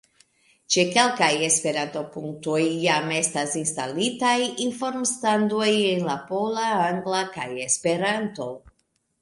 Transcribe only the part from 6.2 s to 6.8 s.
pola,